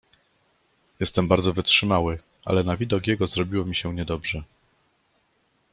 [0.99, 4.43] "Jestem bardzo wytrzymały, ale na widok jego zrobiło mi się niedobrze."